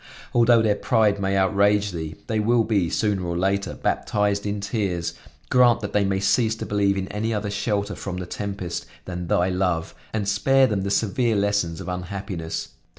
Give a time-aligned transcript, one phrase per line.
[0.33, 5.13] Although their pride may outrage Thee, they will be, sooner or later, baptized in tears;
[5.51, 9.27] grant that they may cease to believe in any other shelter from the tempest, than
[9.27, 12.69] Thy love, and spare them the severe lessons of unhappiness.